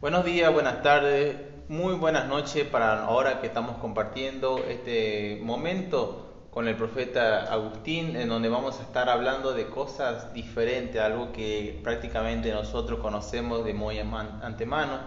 [0.00, 1.36] Buenos días, buenas tardes,
[1.68, 8.30] muy buenas noches para ahora que estamos compartiendo este momento con el profeta Agustín, en
[8.30, 13.98] donde vamos a estar hablando de cosas diferentes, algo que prácticamente nosotros conocemos de muy
[13.98, 15.00] antemano,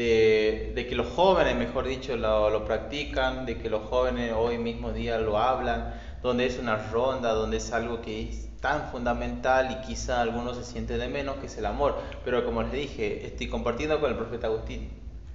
[0.00, 4.92] de, que los jóvenes, mejor dicho, lo, lo, practican, de que los jóvenes hoy mismo
[4.92, 9.86] día lo hablan, donde es una ronda, donde es algo que es tan fundamental y
[9.86, 11.98] quizá algunos se sienten de menos, que es el amor.
[12.24, 14.88] Pero como les dije, estoy compartiendo con el profeta Agustín.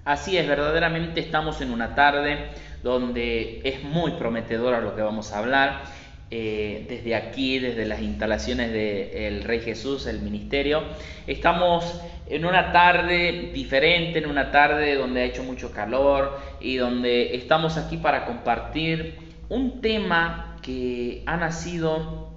[0.03, 2.49] Así es, verdaderamente estamos en una tarde
[2.83, 5.83] donde es muy prometedora lo que vamos a hablar.
[6.37, 10.83] Eh, desde aquí, desde las instalaciones del Rey Jesús, el ministerio.
[11.27, 17.37] Estamos en una tarde diferente, en una tarde donde ha hecho mucho calor y donde
[17.37, 19.17] estamos aquí para compartir
[19.47, 22.27] un tema que ha nacido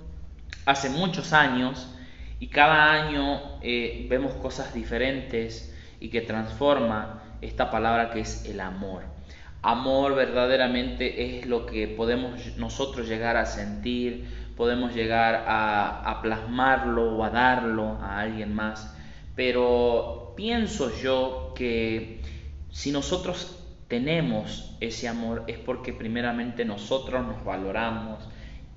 [0.65, 1.93] hace muchos años
[2.39, 8.61] y cada año eh, vemos cosas diferentes y que transforma esta palabra que es el
[8.61, 9.18] amor.
[9.63, 17.25] Amor verdaderamente es lo que podemos nosotros llegar a sentir, podemos llegar a, plasmarlo o
[17.25, 18.95] a darlo a alguien más.
[19.35, 22.21] Pero pienso yo que
[22.71, 28.29] si nosotros tenemos ese amor es porque primeramente nosotros nos valoramos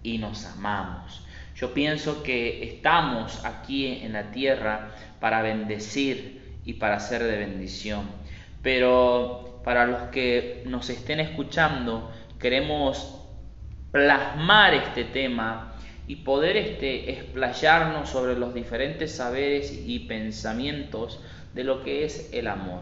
[0.02, 1.26] y nos amamos.
[1.56, 8.10] Yo pienso que estamos aquí en la tierra para bendecir y para ser de bendición.
[8.64, 13.22] Pero para los que nos estén escuchando, queremos
[13.92, 15.74] plasmar este tema
[16.08, 21.22] y poder este, explayarnos sobre los diferentes saberes y pensamientos
[21.54, 22.82] de lo que es el amor.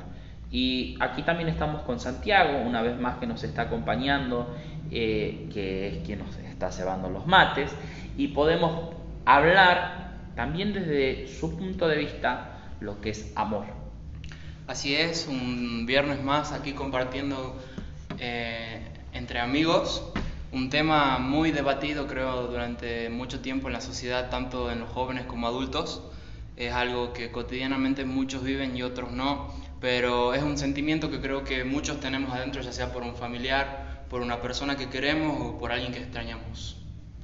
[0.52, 4.55] Y aquí también estamos con Santiago, una vez más que nos está acompañando,
[4.89, 7.71] eh, que es quien nos está cebando los mates,
[8.17, 13.78] y podemos hablar también desde su punto de vista lo que es amor.
[14.70, 17.59] Así es, un viernes más aquí compartiendo
[18.20, 18.80] eh,
[19.14, 20.03] entre amigos
[20.52, 25.26] un tema muy debatido creo durante mucho tiempo en la sociedad, tanto en los jóvenes
[25.26, 26.04] como adultos.
[26.55, 29.52] Es algo que cotidianamente muchos viven y otros no
[29.82, 34.05] pero es un sentimiento que creo que muchos tenemos adentro, ya sea por un familiar,
[34.08, 36.77] por una persona que queremos o por alguien que extrañamos.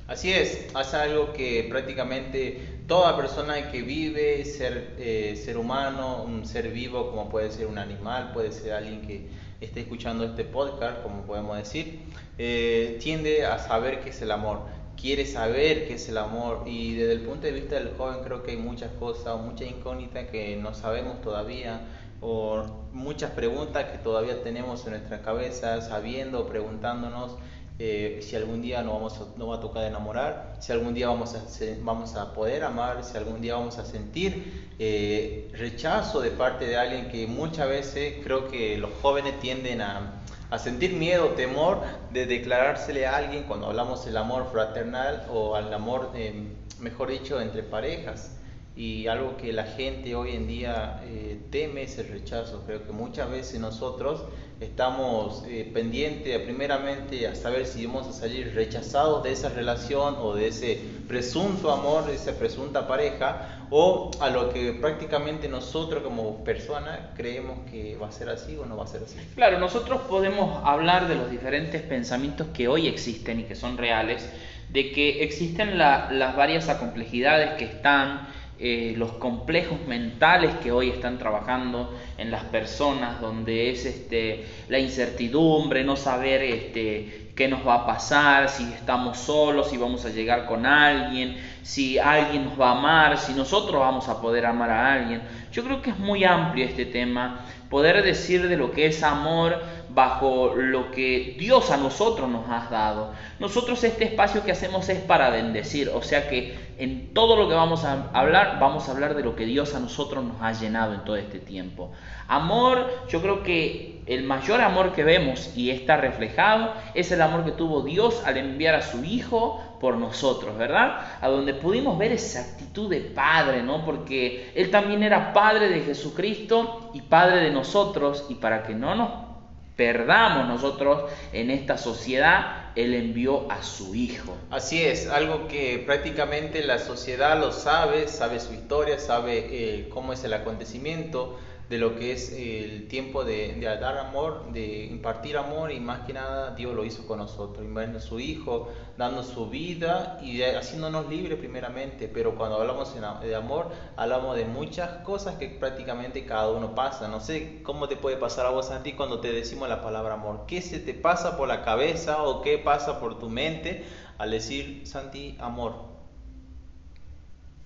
[0.08, 6.46] Así es, es algo que prácticamente toda persona que vive, ser, eh, ser humano, un
[6.46, 9.28] ser vivo, como puede ser un animal, puede ser alguien que
[9.62, 12.02] esté escuchando este podcast, como podemos decir,
[12.38, 14.60] eh, tiende a saber qué es el amor,
[14.96, 16.66] quiere saber qué es el amor.
[16.68, 20.28] Y desde el punto de vista del joven creo que hay muchas cosas, muchas incógnitas
[20.30, 21.82] que no sabemos todavía
[22.20, 27.38] por muchas preguntas que todavía tenemos en nuestra cabeza, sabiendo, preguntándonos
[27.78, 31.08] eh, si algún día nos, vamos a, nos va a tocar enamorar, si algún día
[31.08, 31.44] vamos a,
[31.82, 36.78] vamos a poder amar, si algún día vamos a sentir eh, rechazo de parte de
[36.78, 41.82] alguien que muchas veces creo que los jóvenes tienden a, a sentir miedo, temor
[42.14, 46.48] de declarársele a alguien cuando hablamos del amor fraternal o al amor, eh,
[46.80, 48.38] mejor dicho, entre parejas
[48.76, 52.64] y algo que la gente hoy en día eh, teme es el rechazo.
[52.66, 54.24] Creo que muchas veces nosotros
[54.60, 60.34] estamos eh, pendientes primeramente a saber si vamos a salir rechazados de esa relación o
[60.34, 66.44] de ese presunto amor, de esa presunta pareja, o a lo que prácticamente nosotros como
[66.44, 69.18] personas creemos que va a ser así o no va a ser así.
[69.36, 74.30] Claro, nosotros podemos hablar de los diferentes pensamientos que hoy existen y que son reales,
[74.70, 78.28] de que existen las varias complejidades que están
[78.58, 84.80] eh, los complejos mentales que hoy están trabajando en las personas, donde es este, la
[84.80, 90.10] incertidumbre, no saber este, qué nos va a pasar, si estamos solos, si vamos a
[90.10, 94.70] llegar con alguien, si alguien nos va a amar, si nosotros vamos a poder amar
[94.70, 95.22] a alguien.
[95.52, 99.62] Yo creo que es muy amplio este tema, poder decir de lo que es amor
[99.96, 103.14] bajo lo que Dios a nosotros nos ha dado.
[103.40, 107.56] Nosotros este espacio que hacemos es para bendecir, o sea que en todo lo que
[107.56, 110.94] vamos a hablar, vamos a hablar de lo que Dios a nosotros nos ha llenado
[110.94, 111.92] en todo este tiempo.
[112.28, 117.46] Amor, yo creo que el mayor amor que vemos y está reflejado es el amor
[117.46, 121.00] que tuvo Dios al enviar a su Hijo por nosotros, ¿verdad?
[121.22, 123.86] A donde pudimos ver esa actitud de Padre, ¿no?
[123.86, 128.96] Porque Él también era Padre de Jesucristo y Padre de nosotros y para que no
[128.96, 129.35] nos
[129.76, 134.36] perdamos nosotros en esta sociedad, Él envió a su Hijo.
[134.50, 140.14] Así es, algo que prácticamente la sociedad lo sabe, sabe su historia, sabe eh, cómo
[140.14, 141.38] es el acontecimiento,
[141.70, 146.14] de lo que es el tiempo de, dar amor, de impartir amor y más que
[146.14, 151.40] nada Dios lo hizo con nosotros, enviando su Hijo, dando su vida y haciéndonos libres
[151.40, 157.08] primeramente, pero cuando hablamos de amor hablamos de muchas cosas que prácticamente cada uno pasa,
[157.08, 160.14] no sé cómo te puede pasar a vos a ti cuando te decimos la palabra
[160.14, 163.86] amor, qué se te pasa por la cabeza o qué pasa por tu mente
[164.18, 165.96] al decir Santi amor.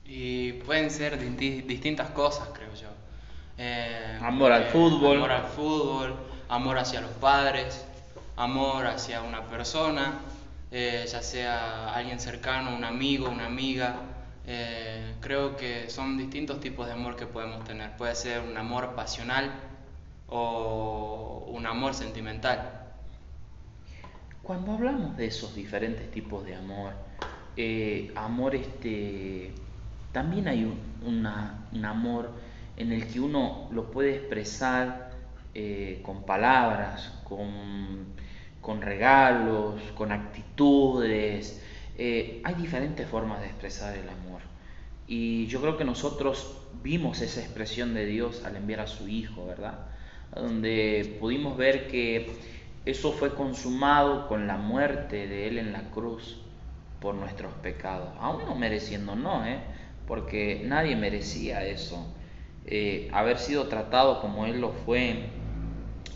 [0.05, 2.88] Y pueden ser distintas cosas, creo yo.
[3.61, 5.17] Eh, amor al fútbol.
[5.17, 6.15] Amor al fútbol,
[6.47, 7.85] amor hacia los padres,
[8.37, 10.21] amor hacia una persona,
[10.71, 13.97] eh, ya sea alguien cercano, un amigo, una amiga.
[14.47, 17.97] Eh, creo que son distintos tipos de amor que podemos tener.
[17.97, 19.51] Puede ser un amor pasional
[20.29, 22.85] o un amor sentimental.
[24.41, 26.93] Cuando hablamos de esos diferentes tipos de amor,
[28.15, 29.51] amor este,
[30.13, 30.79] también hay un,
[31.73, 32.31] un amor
[32.79, 35.11] en el que uno lo puede expresar
[35.53, 41.61] eh, con palabras, con, regalos, con actitudes.
[41.97, 44.41] Eh, hay diferentes formas de expresar el amor.
[45.07, 49.45] Y yo creo que nosotros vimos esa expresión de Dios al enviar a su Hijo,
[49.45, 49.79] ¿verdad?
[50.33, 52.31] Donde pudimos ver que
[52.85, 56.39] eso fue consumado con la muerte de Él en la cruz
[57.01, 58.09] por nuestros pecados.
[58.19, 59.59] Aún no mereciendo, no, ¿eh?
[60.07, 62.05] porque nadie merecía eso.
[62.71, 65.29] Eh, haber sido tratado como Él lo fue.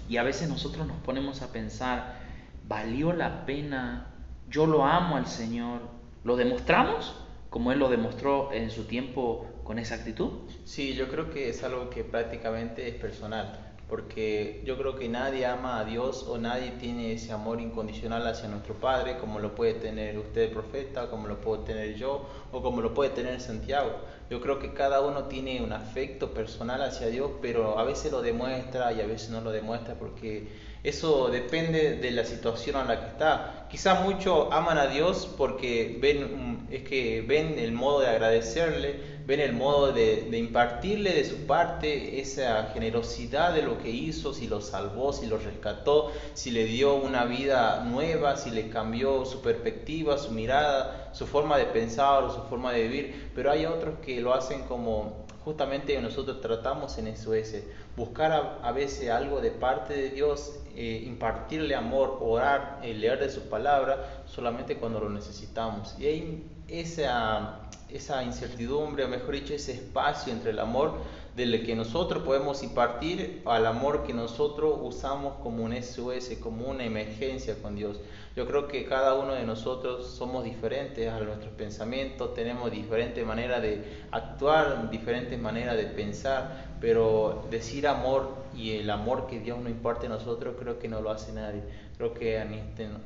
[0.07, 2.19] Y a veces nosotros nos ponemos a pensar,
[2.67, 4.07] ¿valió la pena?
[4.49, 5.81] Yo lo amo al Señor.
[6.23, 7.15] ¿Lo demostramos
[7.49, 10.29] como Él lo demostró en su tiempo con esa actitud?
[10.63, 15.45] Sí, yo creo que es algo que prácticamente es personal porque yo creo que nadie
[15.45, 19.75] ama a Dios o nadie tiene ese amor incondicional hacia nuestro Padre como lo puede
[19.75, 23.91] tener usted profeta, como lo puedo tener yo o como lo puede tener Santiago.
[24.31, 28.23] Yo creo que cada uno tiene un afecto personal hacia Dios, pero a veces lo
[28.23, 30.47] demuestra y a veces no lo demuestra porque
[30.83, 33.67] eso depende de la situación en la que está.
[33.71, 39.39] Quizá muchos aman a Dios porque ven, es que ven el modo de agradecerle, ven
[39.39, 44.59] el modo de, impartirle de su parte esa generosidad de lo que hizo, si lo
[44.59, 50.17] salvó, si lo rescató, si le dio una vida nueva, si le cambió su perspectiva,
[50.17, 53.31] su mirada, su forma de pensar o su forma de vivir.
[53.33, 58.71] Pero hay otros que lo hacen como justamente nosotros tratamos en eso ese, buscar a,
[58.71, 64.23] veces algo de parte de Dios, eh, impartirle amor, orar, eh, leer de su palabra,
[64.25, 65.95] solamente cuando lo necesitamos.
[65.99, 67.59] Y hay esa
[67.93, 70.93] esa incertidumbre, o mejor dicho, ese espacio entre el amor
[71.35, 76.85] del que nosotros podemos impartir al amor que nosotros usamos como un SOS, como una
[76.85, 77.99] emergencia con Dios.
[78.35, 83.61] Yo creo que cada uno de nosotros somos diferentes a nuestros pensamientos, tenemos diferentes maneras
[83.61, 89.69] de actuar, diferentes maneras de pensar, pero decir amor y el amor que Dios nos
[89.69, 91.61] imparte a nosotros creo que no lo hace nadie.
[91.97, 92.43] Creo que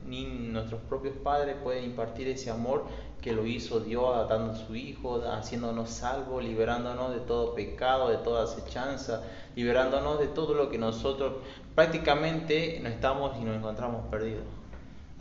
[0.05, 2.85] ni, nuestros propios padres pueden impartir ese amor
[3.21, 8.17] que lo hizo Dios dando a su Hijo, haciéndonos salvos, liberándonos de todo pecado, de
[8.17, 9.23] toda acechanza,
[9.55, 11.33] liberándonos de todo lo que nosotros
[11.75, 14.43] prácticamente no estamos y nos encontramos perdidos.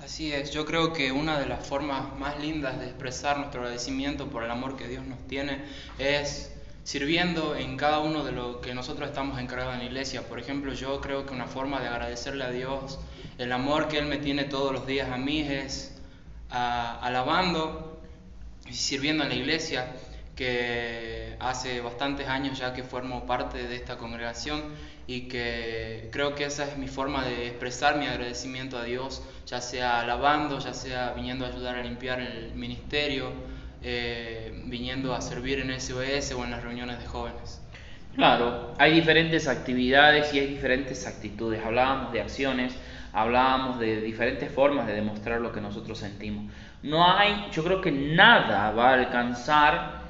[0.03, 4.27] Así es, yo creo que una de las formas más lindas de expresar nuestro agradecimiento
[4.27, 5.65] por el amor que Dios nos tiene
[5.99, 6.53] es
[6.85, 10.29] sirviendo en cada uno de lo que nosotros estamos encargados en la iglesia.
[10.29, 12.99] Por ejemplo, yo creo que una forma de agradecerle a Dios
[13.39, 15.97] el amor que Él me tiene todos los días a mí es
[16.51, 17.86] alabando y
[18.71, 19.87] sirviendo en la iglesia,
[20.37, 24.63] que hace bastantes años ya que formo parte de esta congregación
[25.07, 29.61] y que creo que esa es mi forma de expresar mi agradecimiento a Dios, ya
[29.61, 33.33] sea alabando, ya sea viniendo a ayudar a limpiar el ministerio,
[33.83, 37.61] eh, viniendo a servir en SOS o en las reuniones de jóvenes.
[38.15, 41.63] Claro, hay diferentes actividades y hay diferentes actitudes.
[41.65, 42.75] Hablábamos de acciones,
[43.13, 46.51] hablábamos de diferentes formas de demostrar lo que nosotros sentimos.
[46.83, 50.03] No hay, yo creo que nada va a alcanzar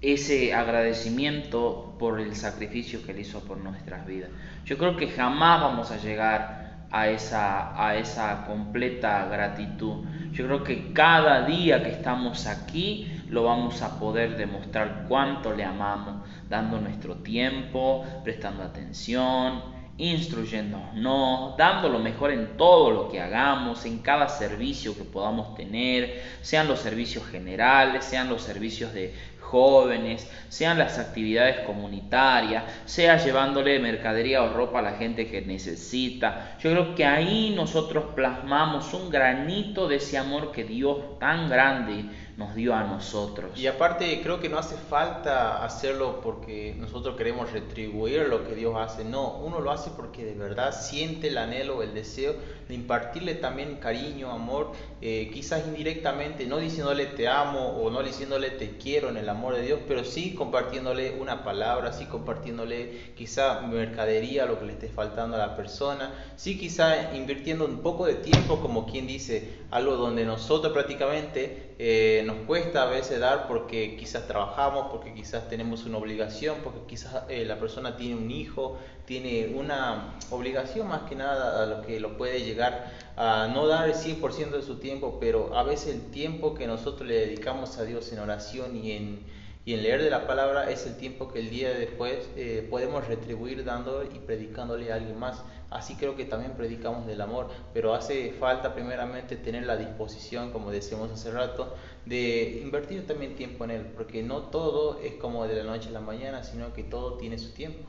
[0.00, 4.30] ese agradecimiento por el sacrificio que él hizo por nuestras vidas.
[4.64, 10.04] Yo creo que jamás vamos a llegar a esa, a esa completa gratitud.
[10.32, 15.64] Yo creo que cada día que estamos aquí lo vamos a poder demostrar cuánto le
[15.64, 16.16] amamos,
[16.48, 23.98] dando nuestro tiempo, prestando atención, instruyéndonos, dando lo mejor en todo lo que hagamos, en
[23.98, 30.78] cada servicio que podamos tener, sean los servicios generales, sean los servicios de jóvenes, sean
[30.78, 36.56] las actividades comunitarias, sea llevándole mercadería o ropa a la gente que necesita.
[36.60, 42.04] Yo creo que ahí nosotros plasmamos un granito de ese amor que Dios tan grande
[42.36, 43.58] nos dio a nosotros.
[43.58, 48.74] Y aparte creo que no hace falta hacerlo porque nosotros queremos retribuir lo que Dios
[48.76, 52.34] hace, no, uno lo hace porque de verdad siente el anhelo, el deseo
[52.68, 58.50] de impartirle también cariño, amor, eh, quizás indirectamente, no diciéndole te amo o no diciéndole
[58.50, 63.60] te quiero en el amor de Dios, pero sí compartiéndole una palabra, sí compartiéndole quizá
[63.60, 68.14] mercadería, lo que le esté faltando a la persona, sí quizá invirtiendo un poco de
[68.14, 73.96] tiempo, como quien dice, algo donde nosotros prácticamente eh, nos cuesta a veces dar porque
[73.96, 78.78] quizás trabajamos, porque quizás tenemos una obligación, porque quizás eh, la persona tiene un hijo,
[79.04, 83.88] tiene una obligación más que nada a lo que lo puede llegar a no dar
[83.88, 87.84] el 100% de su tiempo, pero a veces el tiempo que nosotros le dedicamos a
[87.84, 89.26] Dios en oración y en,
[89.64, 93.08] y en leer de la palabra es el tiempo que el día después eh, podemos
[93.08, 95.42] retribuir dando y predicándole a alguien más.
[95.70, 100.70] Así creo que también predicamos del amor, pero hace falta primeramente tener la disposición, como
[100.70, 101.74] decíamos hace rato,
[102.06, 105.92] de invertir también tiempo en él, porque no todo es como de la noche a
[105.92, 107.88] la mañana, sino que todo tiene su tiempo.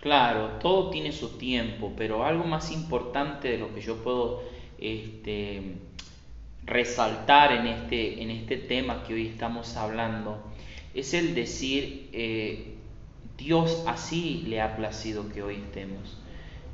[0.00, 4.42] Claro, todo tiene su tiempo, pero algo más importante de lo que yo puedo
[4.78, 5.76] este,
[6.64, 10.42] resaltar en este, en este tema que hoy estamos hablando
[10.94, 12.74] es el decir, eh,
[13.38, 16.18] Dios así le ha placido que hoy estemos.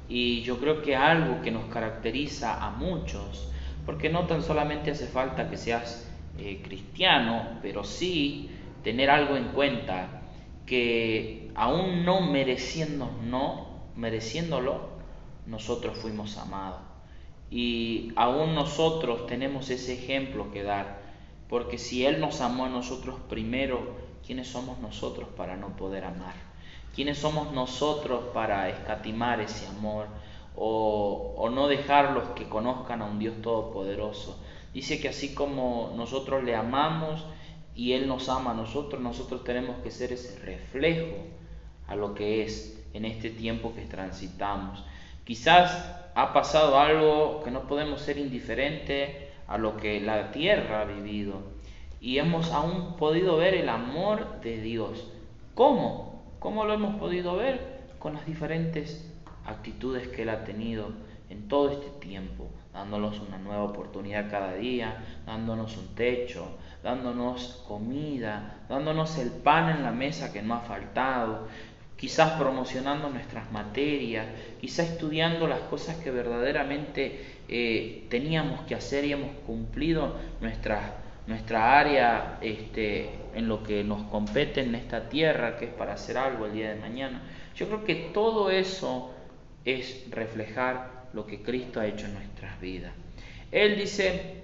[0.09, 3.53] Y yo creo que algo que nos caracteriza a muchos,
[3.85, 8.51] porque no tan solamente hace falta que seas eh, cristiano, pero sí
[8.83, 10.23] tener algo en cuenta,
[10.65, 14.89] que aún no mereciendo, no, mereciéndolo,
[15.47, 16.81] nosotros fuimos amados.
[17.51, 21.01] Y aún nosotros tenemos ese ejemplo que dar,
[21.49, 23.97] porque si Él nos amó a nosotros primero,
[24.27, 26.48] ¿quiénes somos nosotros para no poder amar?
[26.99, 30.09] ¿Quiénes somos nosotros para escatimar ese amor
[30.57, 34.37] o, no dejarlos que conozcan a un Dios todopoderoso?
[34.75, 37.25] Dice que así como nosotros le amamos
[37.77, 41.19] y Él nos ama a nosotros, nosotros tenemos que ser ese reflejo
[41.87, 44.83] a lo que es en este tiempo que transitamos.
[45.25, 49.11] Quizás ha pasado algo que no podemos ser indiferentes
[49.47, 51.37] a lo que la tierra ha vivido
[52.01, 55.07] y hemos aún podido ver el amor de Dios.
[55.55, 56.08] ¿Cómo?
[56.39, 57.81] ¿Cómo lo hemos podido ver?
[57.99, 59.13] Con las diferentes
[59.45, 60.93] actitudes que Él ha tenido
[61.31, 66.47] en todo este tiempo, dándonos una nueva oportunidad cada día, dándonos un techo,
[66.85, 71.49] dándonos comida, dándonos el pan en la mesa que no ha faltado,
[71.97, 74.27] quizás promocionando nuestras materias,
[74.61, 80.83] quizás estudiando las cosas que verdaderamente eh, teníamos que hacer y hemos cumplido nuestras
[81.29, 86.17] nuestra área este, en lo que nos compete en esta tierra, que es para hacer
[86.17, 87.21] algo el día de mañana.
[87.55, 89.15] Yo creo que todo eso
[89.67, 92.93] es reflejar lo que Cristo ha hecho en nuestras vidas.
[93.53, 94.41] Él dice,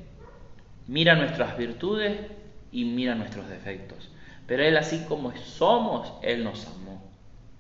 [0.87, 2.21] mira nuestras virtudes
[2.71, 4.11] y mira nuestros defectos.
[4.47, 7.03] Pero Él así como somos, Él nos amó.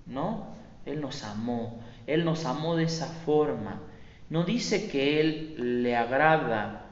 [0.04, 0.54] ¿No?
[0.84, 1.82] Él nos amó.
[2.06, 3.80] Él nos amó de esa forma.
[4.28, 6.83] No dice que Él le agrada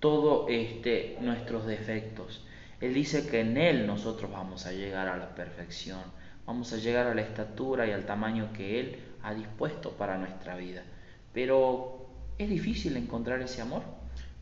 [0.00, 2.44] todos este, nuestros defectos.
[2.80, 6.00] Él dice que en Él nosotros vamos a llegar a la perfección,
[6.46, 10.56] vamos a llegar a la estatura y al tamaño que Él ha dispuesto para nuestra
[10.56, 10.84] vida.
[11.32, 12.06] Pero
[12.38, 13.82] es difícil encontrar ese amor.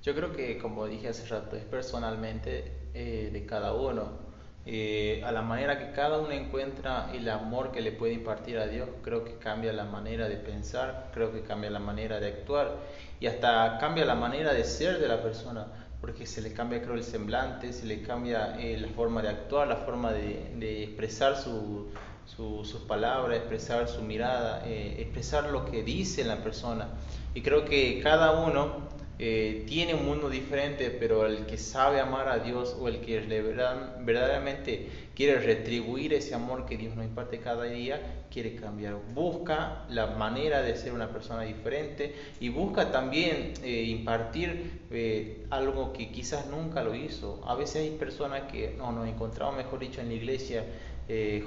[0.03, 4.25] Yo creo que, como dije hace rato, es personalmente eh, de cada uno.
[4.69, 8.67] Eh, a la manera que cada uno encuentra el amor que le puede impartir a
[8.67, 12.75] Dios, creo que cambia la manera de pensar, creo que cambia la manera de actuar
[13.21, 15.69] y hasta cambia la manera de ser de la persona,
[16.01, 19.69] porque se le cambia creo el semblante, se le cambia eh, la forma de actuar,
[19.69, 21.87] la forma de, expresar su,
[22.27, 26.89] sus palabras, expresar su mirada, eh, expresar lo que dice la persona.
[27.35, 32.29] Y creo que cada uno eh, tiene un mundo diferente, pero el que sabe amar
[32.29, 37.65] a Dios o el que verdaderamente quiere retribuir ese amor que Dios nos imparte cada
[37.65, 38.97] día, quiere cambiar.
[39.15, 45.95] Busca la manera de ser una persona diferente y busca también eh, impartir eh, algo
[45.95, 47.43] que quizás nunca lo hizo.
[47.47, 50.65] A veces hay personas que no, nos encontramos, mejor dicho, en la iglesia,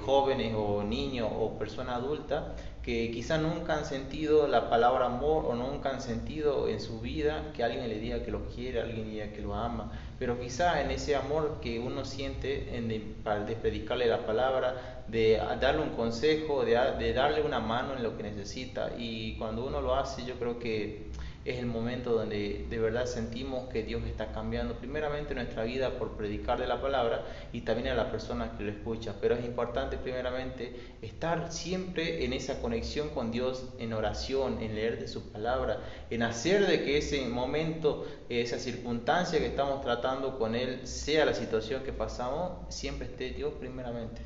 [0.06, 2.44] jóvenes o niños o personas adultas
[2.90, 7.52] que quizá nunca han sentido la palabra amor o nunca han sentido en su vida
[7.54, 10.82] que alguien le diga que lo quiere, alguien le diga que lo ama, pero quizá
[10.82, 13.04] en ese amor que uno siente en de,
[13.46, 18.24] de predicarle la palabra, de darle un consejo, de, darle una mano en lo que
[18.24, 18.90] necesita.
[18.98, 21.10] Y cuando uno lo hace yo creo que
[21.44, 26.16] es el momento donde de verdad sentimos que Dios está cambiando primeramente nuestra vida por
[26.16, 29.14] predicarle la palabra y también a la persona que lo escucha.
[29.20, 35.00] Pero es importante primeramente estar siempre en esa conexión con Dios, en oración, en leer
[35.00, 35.80] de su palabra,
[36.10, 41.34] en hacer de que ese momento, esa circunstancia que estamos tratando con Él, sea la
[41.34, 44.20] situación que pasamos, siempre esté Dios primeramente.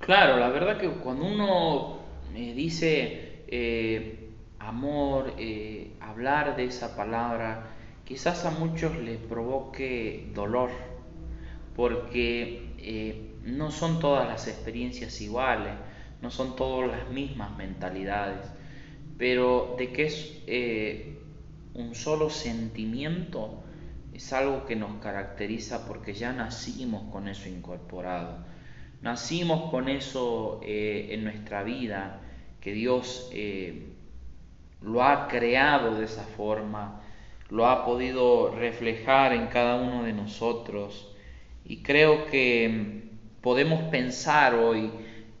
[0.00, 2.00] Claro, la verdad que cuando uno
[2.34, 4.25] eh, dice eh,
[4.66, 7.70] amor, eh, hablar de esa palabra,
[8.04, 10.70] quizás a muchos les provoque dolor,
[11.74, 15.72] porque no son todas las experiencias iguales,
[16.22, 18.46] no son todas las mismas mentalidades,
[19.18, 20.42] pero de que es
[21.74, 23.62] un solo sentimiento,
[24.16, 28.46] es algo que nos caracteriza porque ya nacimos con eso incorporado.
[29.02, 32.22] Nacimos con eso eh, en nuestra vida,
[32.60, 33.92] que Dios eh,
[34.80, 37.00] lo ha creado de esa forma,
[37.50, 41.14] lo ha podido reflejar en cada uno de nosotros.
[41.64, 44.90] Y creo que mm, podemos pensar hoy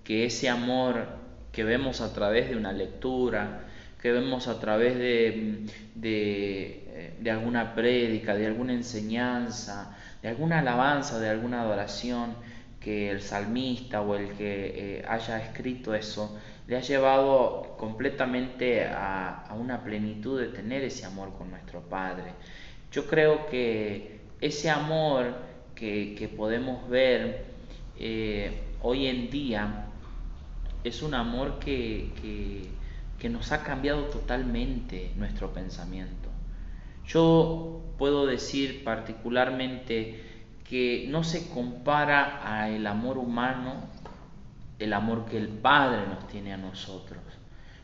[0.04, 1.06] que ese amor
[1.52, 3.64] que vemos a través de una lectura,
[4.00, 10.28] que vemos a través de, mm, de, eh, de alguna prédica, de alguna enseñanza, de
[10.28, 12.34] alguna alabanza, de alguna adoración,
[12.80, 19.54] que el salmista o el que eh, haya escrito eso le ha llevado completamente a,
[19.58, 22.32] una plenitud de tener ese amor con nuestro Padre.
[22.92, 25.34] Yo creo que ese amor
[25.74, 27.46] que, podemos ver
[27.98, 29.86] eh, hoy en día
[30.84, 32.10] es un amor que,
[33.18, 36.28] que nos ha cambiado totalmente nuestro pensamiento.
[37.06, 40.22] Yo puedo decir particularmente
[40.68, 43.88] que no se compara a el amor humano,
[44.78, 47.20] el amor que el Padre nos tiene a nosotros.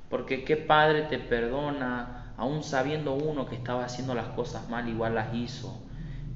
[0.09, 5.15] Porque qué Padre te perdona, aún sabiendo uno que estaba haciendo las cosas mal, igual
[5.15, 5.83] las hizo.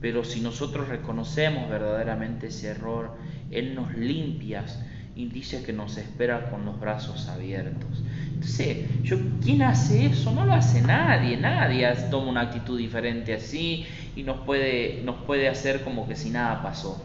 [0.00, 3.16] Pero si nosotros reconocemos verdaderamente ese error,
[3.50, 4.64] Él nos limpia
[5.14, 8.02] y dice que nos espera con los brazos abiertos.
[8.34, 10.32] Entonces, yo, ¿quién hace eso?
[10.32, 15.48] No lo hace nadie, nadie toma una actitud diferente así y nos puede, nos puede
[15.48, 17.02] hacer como que si nada pasó.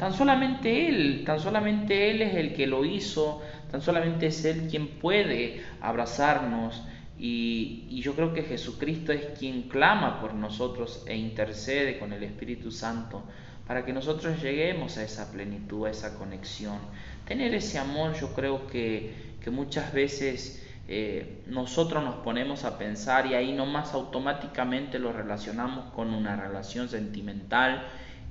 [0.00, 4.66] Tan solamente Él, tan solamente Él es el que lo hizo, tan solamente es Él
[4.70, 6.82] quien puede abrazarnos
[7.18, 12.22] y, y, yo creo que Jesucristo es quien clama por nosotros e intercede con el
[12.22, 13.22] Espíritu Santo
[13.66, 16.78] para que nosotros lleguemos a esa plenitud, a esa conexión.
[17.26, 23.26] Tener ese amor yo creo que, que muchas veces eh, nosotros nos ponemos a pensar
[23.26, 27.86] y ahí nomás automáticamente lo relacionamos con una relación sentimental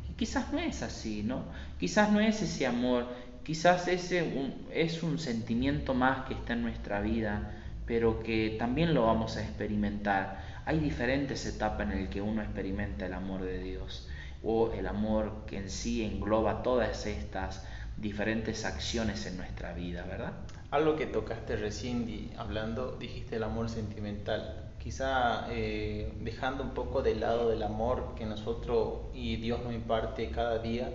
[0.09, 1.43] y quizás no es así, ¿no?
[1.79, 3.07] Quizás no es ese amor,
[3.43, 4.31] quizás ese
[4.73, 9.41] es un sentimiento más que está en nuestra vida, pero que también lo vamos a
[9.41, 10.43] experimentar.
[10.65, 14.07] Hay diferentes etapas en las que uno experimenta el amor de Dios
[14.43, 17.65] o el amor que en sí engloba todas estas
[17.97, 20.33] diferentes acciones en nuestra vida, ¿verdad?
[20.71, 24.69] Algo que tocaste recién hablando, dijiste el amor sentimental.
[24.77, 30.29] Quizá eh, dejando un poco de lado del amor que nosotros y Dios nos imparte
[30.29, 30.89] cada día,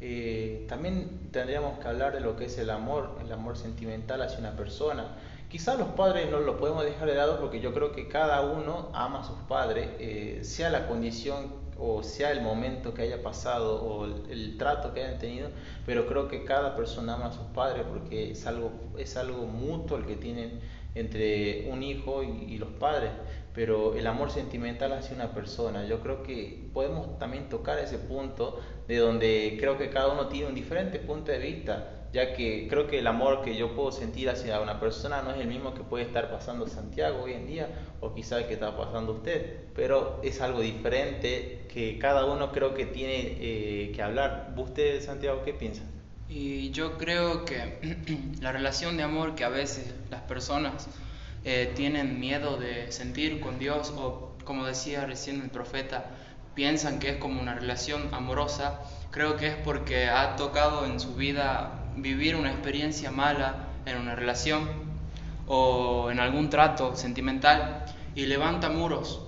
[0.00, 4.38] eh, también tendríamos que hablar de lo que es el amor, el amor sentimental hacia
[4.38, 5.16] una persona.
[5.48, 8.90] Quizá los padres no lo podemos dejar de lado porque yo creo que cada uno
[8.92, 13.82] ama a sus padres, eh, sea la condición o sea el momento que haya pasado
[13.82, 15.50] o el, trato que hayan tenido,
[15.84, 19.98] pero creo que cada persona ama a sus padres porque es algo, es algo mutuo
[19.98, 20.60] el que tienen
[20.94, 23.10] entre un hijo y, los padres,
[23.54, 28.58] pero el amor sentimental hacia una persona, yo creo que podemos también tocar ese punto
[28.88, 32.86] de donde creo que cada uno tiene un diferente punto de vista ya que creo
[32.86, 35.82] que el amor que yo puedo sentir hacia una persona no es el mismo que
[35.82, 37.68] puede estar pasando Santiago hoy en día
[38.00, 42.74] o quizá el que está pasando usted, pero es algo diferente que cada uno creo
[42.74, 44.54] que tiene eh, que hablar.
[44.56, 45.82] ¿Usted, Santiago, qué piensa?
[46.28, 47.78] Y yo creo que
[48.40, 50.88] la relación de amor que a veces las personas
[51.44, 56.06] eh, tienen miedo de sentir con Dios o como decía recién el profeta,
[56.56, 58.80] piensan que es como una relación amorosa,
[59.12, 64.16] creo que es porque ha tocado en su vida vivir una experiencia mala en una
[64.16, 64.68] relación
[65.46, 69.20] o en algún trato sentimental y levanta muros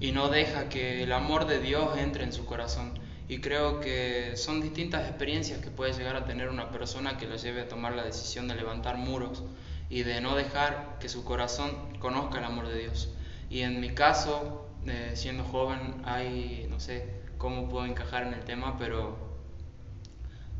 [0.00, 2.92] y no deja que el amor de Dios entre en su corazón.
[3.28, 7.36] Y creo que son distintas experiencias que puede llegar a tener una persona que lo
[7.36, 9.42] lleve a tomar la decisión de levantar muros
[9.88, 11.70] y de no dejar que su corazón
[12.00, 13.10] conozca el amor de Dios.
[13.48, 18.44] Y en mi caso, eh, siendo joven, hay, no sé cómo puedo encajar en el
[18.44, 19.16] tema, pero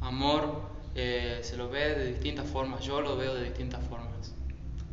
[0.01, 0.63] amor
[0.95, 4.35] eh, se lo ve de distintas formas, yo lo veo de distintas formas.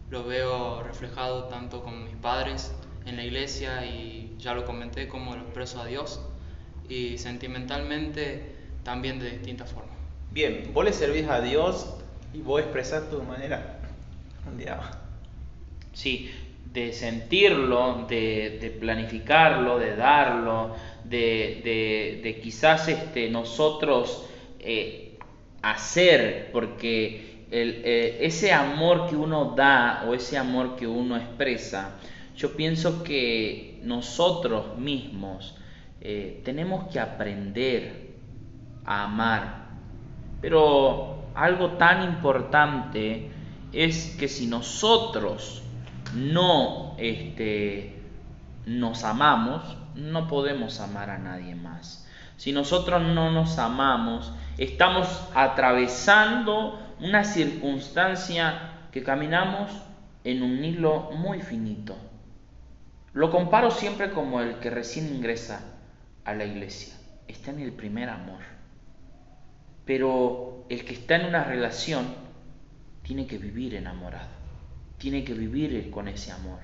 [0.09, 2.73] Lo veo reflejado tanto con mis padres
[3.05, 6.21] en la iglesia y ya lo comenté como lo expreso a Dios
[6.87, 9.95] y sentimentalmente también de distintas formas.
[10.31, 11.95] Bien, vos le servís a Dios
[12.33, 13.79] y vos expresás tu manera.
[14.45, 14.79] Un día.
[15.93, 16.31] Sí,
[16.77, 24.27] de sentirlo, de, planificarlo, de darlo, de, quizás este, nosotros
[24.59, 25.17] eh,
[25.63, 31.95] hacer, porque eh, ese amor que uno da o ese amor que uno expresa,
[32.35, 35.55] yo pienso que nosotros mismos
[35.99, 38.11] eh, tenemos que aprender
[38.85, 39.65] a amar.
[40.41, 43.31] Pero algo tan importante
[43.73, 45.63] es que si nosotros
[46.15, 48.01] no este,
[48.65, 52.07] nos amamos, no podemos amar a nadie más.
[52.37, 59.71] Si nosotros no nos amamos, estamos atravesando una circunstancia que caminamos
[60.23, 61.95] en un hilo muy finito.
[63.13, 65.61] Lo comparo siempre como el que recién ingresa
[66.25, 66.93] a la iglesia.
[67.27, 68.41] Está en el primer amor.
[69.85, 72.05] Pero el que está en una relación
[73.01, 74.46] tiene que vivir enamorado.
[74.97, 76.59] Tiene que vivir con ese amor.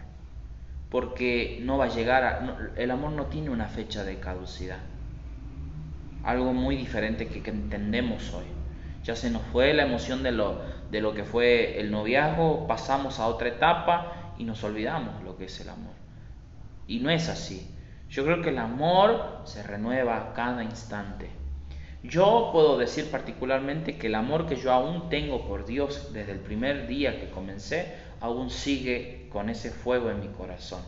[0.90, 2.72] Porque no va a llegar a...
[2.76, 4.80] el amor no tiene una fecha de caducidad.
[6.24, 8.46] Algo muy diferente que, que entendemos hoy.
[9.04, 13.20] Ya se nos fue la emoción de lo, de lo que fue el noviazgo, pasamos
[13.20, 15.94] a otra etapa y nos olvidamos lo que es el amor.
[16.88, 17.70] Y no es así.
[18.10, 21.30] Yo creo que el amor se renueva cada instante.
[22.04, 26.40] Yo puedo decir particularmente que el amor que yo aún tengo por Dios desde el
[26.40, 30.82] primer día que comencé, aún sigue con ese fuego en mi corazón.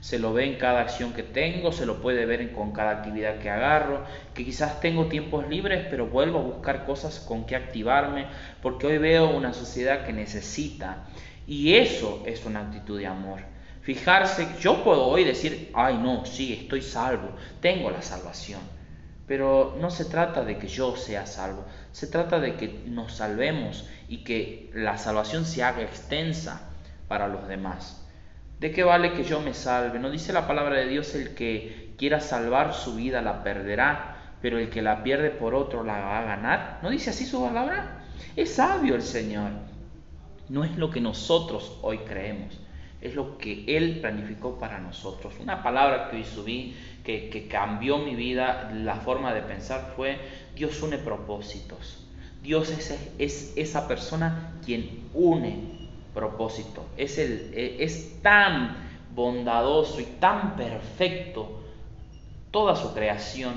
[0.00, 3.40] Se lo ve en cada acción que tengo, se lo puede ver con cada actividad
[3.40, 8.26] que agarro, que quizás tengo tiempos libres, pero vuelvo a buscar cosas con que activarme,
[8.62, 11.04] porque hoy veo una sociedad que necesita.
[11.46, 13.40] Y eso es una actitud de amor.
[13.82, 18.60] Fijarse, yo puedo hoy decir, ay no, sí, estoy salvo, tengo la salvación.
[19.26, 23.86] Pero no se trata de que yo sea salvo, se trata de que nos salvemos
[24.08, 26.67] y que la salvación se haga extensa
[27.08, 28.06] para los demás.
[28.60, 29.98] ¿De qué vale que yo me salve?
[29.98, 34.58] No dice la palabra de Dios el que quiera salvar su vida la perderá, pero
[34.58, 36.78] el que la pierde por otro la va a ganar.
[36.82, 38.02] ¿No dice así su palabra?
[38.36, 39.50] Es sabio el Señor.
[40.48, 42.58] No es lo que nosotros hoy creemos
[43.00, 45.34] es lo que Él planificó para nosotros.
[45.40, 50.18] Una palabra que hoy subí, que, cambió mi vida, la forma de pensar fue,
[50.54, 52.04] Dios une propósitos.
[52.42, 55.77] Dios es, es esa persona quien une
[56.18, 56.84] propósito.
[56.96, 58.76] Es, el, es tan
[59.14, 61.60] bondadoso y tan perfecto
[62.50, 63.54] toda su creación.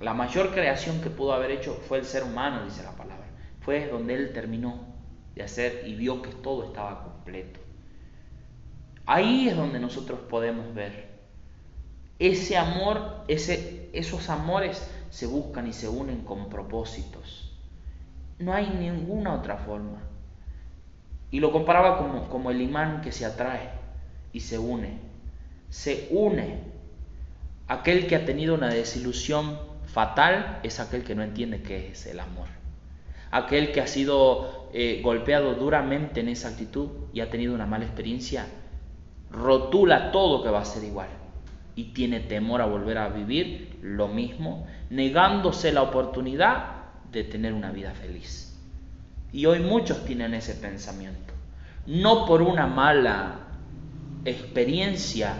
[0.00, 3.26] La mayor creación que pudo haber hecho fue el ser humano, dice la palabra.
[3.60, 4.80] Fue donde Él terminó
[5.36, 7.60] de hacer y vio que todo estaba completo.
[9.06, 11.14] Ahí es donde nosotros podemos ver.
[12.18, 17.56] Ese amor, ese, esos amores se buscan y se unen con propósitos.
[18.40, 20.02] No hay ninguna otra forma.
[21.30, 23.70] Y lo comparaba como, como el imán que se atrae
[24.32, 24.98] y se une.
[25.70, 26.58] Se une.
[27.68, 32.20] Aquel que ha tenido una desilusión fatal es aquel que no entiende qué es el
[32.20, 32.48] amor.
[33.30, 37.84] Aquel que ha sido eh, golpeado duramente en esa actitud y ha tenido una mala
[37.84, 38.46] experiencia
[39.30, 41.08] rotula todo que va a ser igual
[41.74, 47.70] y tiene temor a volver a vivir lo mismo, negándose la oportunidad de tener una
[47.70, 48.45] vida feliz.
[49.32, 51.34] Y hoy muchos tienen ese pensamiento.
[51.86, 53.40] No por una mala
[54.24, 55.34] experiencia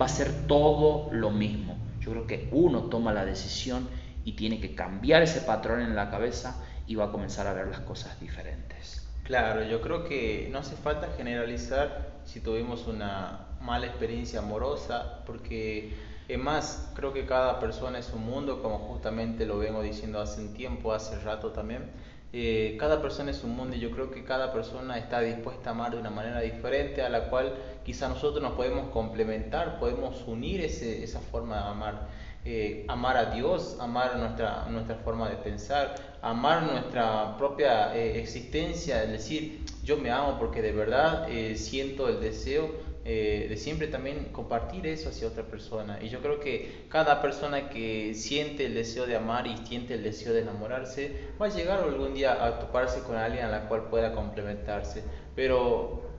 [0.00, 1.78] va a ser todo lo mismo.
[2.00, 3.88] Yo creo que uno toma la decisión
[4.24, 7.68] y tiene que cambiar ese patrón en la cabeza y va a comenzar a ver
[7.68, 9.06] las cosas diferentes.
[9.24, 15.94] Claro, yo creo que no hace falta generalizar si tuvimos una mala experiencia amorosa, porque
[16.26, 20.40] es más, creo que cada persona es un mundo, como justamente lo vengo diciendo hace
[20.40, 21.90] un tiempo, hace rato también.
[22.32, 25.72] Eh, cada persona es un mundo y yo creo que cada persona está dispuesta a
[25.72, 30.60] amar de una manera diferente a la cual quizá nosotros nos podemos complementar, podemos unir
[30.60, 32.08] ese, esa forma de amar.
[32.42, 39.04] Eh, amar a Dios, amar nuestra, nuestra forma de pensar, amar nuestra propia eh, existencia,
[39.04, 42.70] es decir, yo me amo porque de verdad eh, siento el deseo
[43.04, 45.98] de siempre también compartir eso hacia otra persona.
[46.02, 50.02] Y yo creo que cada persona que siente el deseo de amar y siente el
[50.02, 53.88] deseo de enamorarse, va a llegar algún día a toparse con alguien a la cual
[53.88, 55.02] pueda complementarse.
[55.34, 56.10] Pero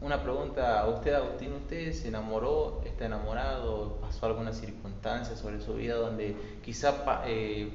[0.00, 5.96] una pregunta, ¿usted, Agustín, usted se enamoró, está enamorado, pasó alguna circunstancia sobre su vida
[5.96, 7.68] donde quizá eh,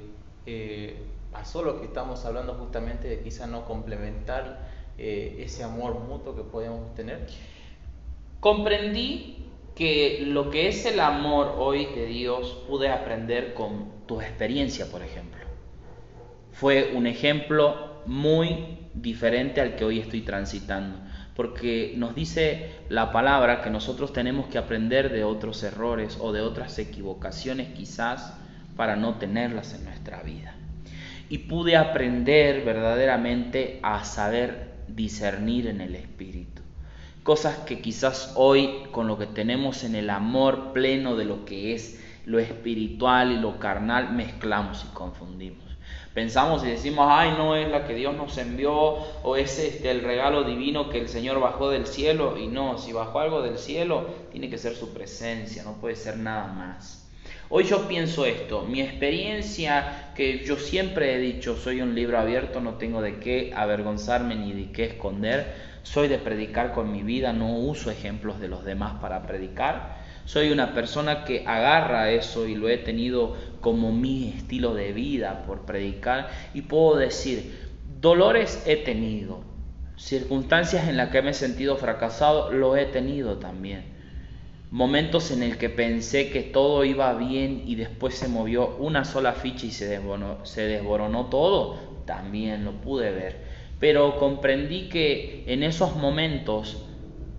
[0.45, 6.34] eh, pasó lo que estamos hablando justamente de quizá no complementar eh, ese amor mutuo
[6.34, 7.28] que podemos tener?
[8.43, 9.38] Comprendí
[9.73, 15.01] que lo que es el amor hoy de Dios pude aprender con tu experiencia, por
[15.01, 15.39] ejemplo.
[16.51, 20.99] Fue un ejemplo muy diferente al que hoy estoy transitando,
[21.38, 26.41] porque nos dice la palabra que nosotros tenemos que aprender de otros errores o de
[26.41, 28.38] otras equivocaciones quizás
[28.75, 30.53] para no tenerlas en nuestra vida.
[31.29, 36.62] Y pude aprender verdaderamente a saber discernir en el Espíritu.
[37.23, 41.73] Cosas que quizás hoy con lo que tenemos en el amor pleno de lo que
[41.73, 45.63] es lo espiritual y lo carnal mezclamos y confundimos.
[46.13, 48.75] Pensamos y decimos, ay, no es la que Dios nos envió
[49.23, 52.38] o es este el regalo divino que el Señor bajó del cielo.
[52.38, 56.17] Y no, si bajó algo del cielo, tiene que ser su presencia, no puede ser
[56.17, 57.09] nada más.
[57.49, 62.62] Hoy yo pienso esto, mi experiencia que yo siempre he dicho, soy un libro abierto,
[62.62, 67.33] no tengo de qué avergonzarme ni de qué esconder, soy de predicar con mi vida,
[67.33, 72.55] no uso ejemplos de los demás para predicar, soy una persona que agarra eso y
[72.55, 78.77] lo he tenido como mi estilo de vida por predicar y puedo decir, dolores he
[78.77, 79.41] tenido,
[79.97, 83.83] circunstancias en las que me he sentido fracasado, lo he tenido también.
[84.71, 89.33] Momentos en el que pensé que todo iba bien y después se movió una sola
[89.33, 90.01] ficha y se
[90.43, 93.52] se desboronó todo, también lo pude ver.
[93.79, 96.86] Pero comprendí que en esos momentos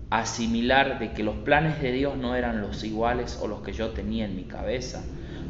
[0.09, 3.89] asimilar de que los planes de Dios no eran los iguales o los que yo
[3.89, 5.03] tenía en mi cabeza.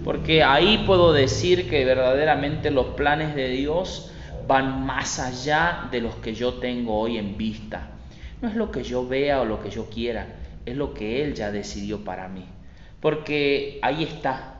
[0.03, 4.11] Porque ahí puedo decir que verdaderamente los planes de Dios
[4.47, 7.89] van más allá de los que yo tengo hoy en vista.
[8.41, 10.27] No es lo que yo vea o lo que yo quiera,
[10.65, 12.45] es lo que Él ya decidió para mí.
[12.99, 14.55] Porque ahí está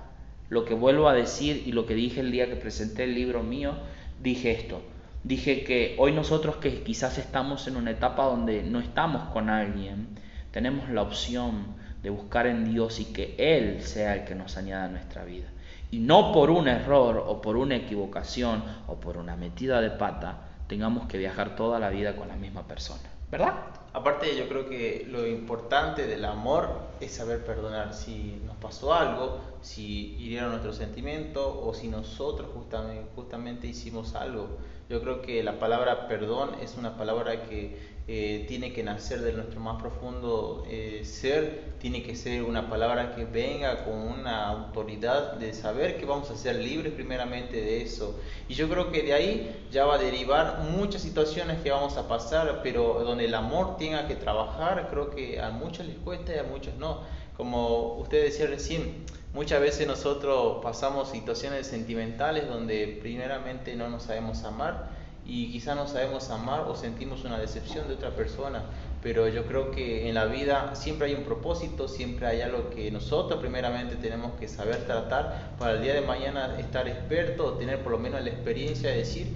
[0.49, 3.43] lo que vuelvo a decir y lo que dije el día que presenté el libro
[3.43, 3.73] mío,
[4.21, 4.81] dije esto,
[5.25, 10.09] Dije que hoy nosotros que quizás estamos en una etapa donde no estamos con alguien,
[10.51, 11.65] tenemos la opción
[12.03, 15.47] de buscar en Dios y que Él sea el que nos añada a nuestra vida.
[15.89, 20.41] Y no por un error o por una equivocación o por una metida de pata
[20.67, 23.09] tengamos que viajar toda la vida con la misma persona.
[23.31, 23.55] ¿Verdad?
[23.95, 26.67] Aparte yo creo que lo importante del amor
[26.99, 27.93] es saber perdonar.
[27.93, 34.49] Si nos pasó algo, si hirieron nuestro sentimiento o si nosotros justamente, justamente hicimos algo
[34.89, 39.33] yo creo que la palabra perdón es una palabra que eh, tiene que nacer de
[39.33, 45.33] nuestro más profundo eh, ser, tiene que ser una palabra que venga con una autoridad
[45.33, 48.19] de saber que vamos a ser libres primeramente de eso.
[48.47, 52.07] Y yo creo que de ahí ya va a derivar muchas situaciones que vamos a
[52.07, 56.37] pasar, pero donde el amor tenga que trabajar, creo que a muchos les cuesta y
[56.37, 57.01] a muchos no.
[57.35, 59.03] Como usted decía recién,
[59.35, 64.87] Muchas veces nosotros pasamos situaciones sentimentales donde primeramente no nos sabemos amar
[65.25, 68.63] y quizás no sabemos amar o sentimos una decepción de otra persona,
[69.01, 72.91] pero yo creo que en la vida siempre hay un propósito, siempre hay algo que
[72.91, 77.81] nosotros primeramente tenemos que saber tratar para el día de mañana estar experto o tener
[77.81, 79.27] por lo menos la experiencia de decir,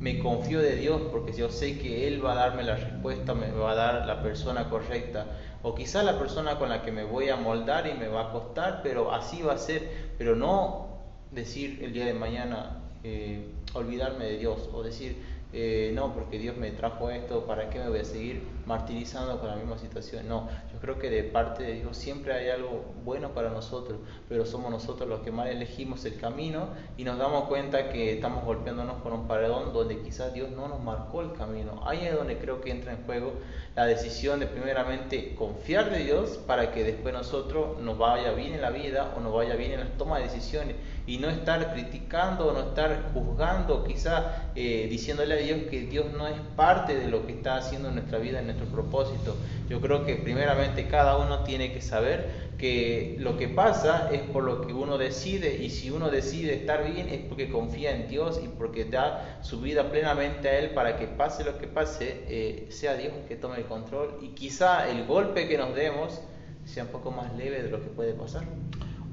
[0.00, 3.50] me confío de Dios porque yo sé que Él va a darme la respuesta, me
[3.50, 5.26] va a dar la persona correcta.
[5.62, 8.32] O quizá la persona con la que me voy a moldar y me va a
[8.32, 10.12] costar, pero así va a ser.
[10.18, 10.98] Pero no
[11.32, 15.16] decir el día de mañana, eh, olvidarme de Dios o decir,
[15.52, 19.48] eh, no, porque Dios me trajo esto, ¿para qué me voy a seguir martirizando con
[19.48, 20.28] la misma situación?
[20.28, 24.44] No, yo creo que de parte de Dios siempre hay algo bueno para nosotros, pero
[24.44, 29.00] somos nosotros los que mal elegimos el camino y nos damos cuenta que estamos golpeándonos
[29.02, 31.80] con un paredón donde quizás Dios no nos marcó el camino.
[31.86, 33.32] Ahí es donde creo que entra en juego
[33.76, 38.62] la decisión de primeramente confiar de Dios para que después nosotros nos vaya bien en
[38.62, 42.52] la vida o nos vaya bien en las tomas de decisiones y no estar criticando
[42.52, 47.26] no estar juzgando, quizás eh, diciéndole a Dios que Dios no es parte de lo
[47.26, 49.36] que está haciendo en nuestra vida, en nuestro propósito.
[49.68, 54.44] Yo creo que primeramente cada uno tiene que saber que lo que pasa es por
[54.44, 58.40] lo que uno decide y si uno decide estar bien es porque confía en Dios
[58.42, 62.66] y porque da su vida plenamente a Él para que pase lo que pase, eh,
[62.70, 66.20] sea Dios el que tome el control y quizá el golpe que nos demos
[66.64, 68.44] sea un poco más leve de lo que puede pasar.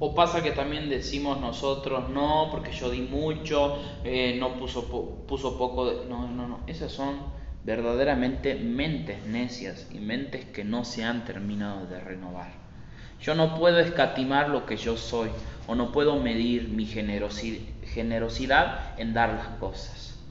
[0.06, 4.86] O pasa que también decimos nosotros, no, porque yo di mucho, eh, no puso,
[5.26, 5.86] puso poco.
[5.86, 6.04] De...
[6.04, 6.60] No, no, no.
[6.66, 7.20] Esas son
[7.64, 12.52] verdaderamente mentes necias y mentes que no se han terminado de renovar.
[13.22, 15.30] Yo no puedo escatimar lo que yo soy
[15.66, 20.22] o no puedo medir mi generosidad en dar las cosas.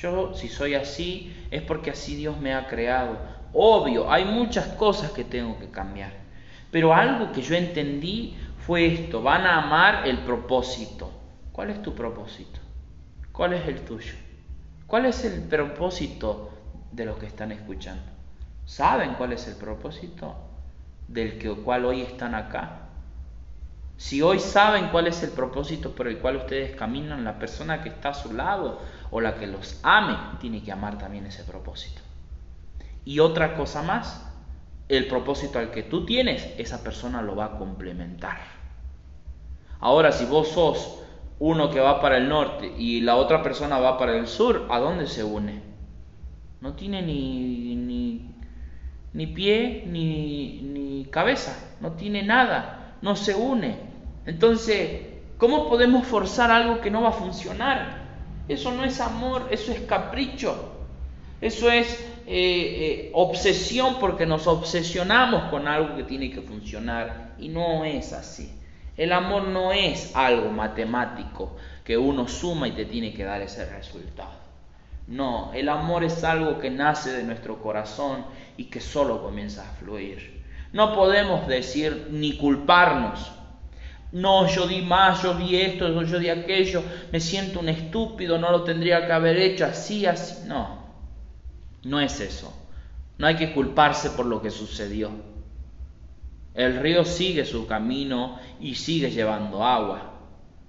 [0.00, 3.20] Yo si soy así es porque así Dios me ha creado.
[3.52, 6.22] Obvio, hay muchas cosas que tengo que cambiar.
[6.72, 8.34] Pero algo que yo entendí
[8.66, 11.10] fue esto, van a amar el propósito.
[11.52, 12.60] ¿Cuál es tu propósito?
[13.32, 14.14] ¿Cuál es el tuyo?
[14.86, 16.50] ¿Cuál es el propósito
[16.90, 18.02] de los que están escuchando?
[18.64, 20.36] ¿Saben cuál es el propósito?
[21.08, 22.88] del que, cual hoy están acá?
[23.96, 27.90] Si hoy saben cuál es el propósito por el cual ustedes caminan, la persona que
[27.90, 32.00] está a su lado o la que los ame tiene que amar también ese propósito.
[33.04, 34.31] Y otra cosa más,
[34.96, 38.38] el propósito al que tú tienes, esa persona lo va a complementar.
[39.80, 40.98] Ahora, si vos sos
[41.38, 44.78] uno que va para el norte y la otra persona va para el sur, ¿a
[44.78, 45.62] dónde se une?
[46.60, 48.30] No tiene ni, ni,
[49.14, 53.76] ni pie ni, ni cabeza, no tiene nada, no se une.
[54.26, 55.00] Entonces,
[55.38, 58.02] ¿cómo podemos forzar algo que no va a funcionar?
[58.46, 60.68] Eso no es amor, eso es capricho.
[61.40, 67.48] Eso es eh, eh, obsesión porque nos obsesionamos con algo que tiene que funcionar y
[67.48, 68.52] no es así.
[68.96, 73.64] El amor no es algo matemático que uno suma y te tiene que dar ese
[73.66, 74.42] resultado.
[75.06, 78.24] No, el amor es algo que nace de nuestro corazón
[78.56, 80.42] y que solo comienza a fluir.
[80.72, 83.32] No podemos decir ni culparnos.
[84.12, 88.50] No, yo di más, yo di esto, yo di aquello, me siento un estúpido, no
[88.50, 90.46] lo tendría que haber hecho así, así.
[90.46, 90.81] No,
[91.84, 92.52] no es eso.
[93.18, 95.10] No hay que culparse por lo que sucedió.
[96.54, 100.12] El río sigue su camino y sigue llevando agua.